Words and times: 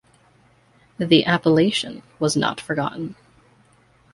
The 0.97 1.25
appellation 1.25 2.01
was 2.17 2.35
not 2.35 2.59
forgotten. 2.59 3.13